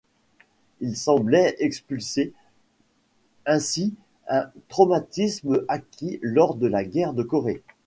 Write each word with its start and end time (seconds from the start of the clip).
Il 0.79 0.97
semblait 0.97 1.55
expulser 1.59 2.33
ainsi 3.45 3.93
un 4.27 4.49
traumatisme 4.67 5.63
acquis 5.67 6.17
lors 6.23 6.55
de 6.55 6.65
la 6.65 6.83
guerre 6.83 7.13
de 7.13 7.21
Corée. 7.21 7.61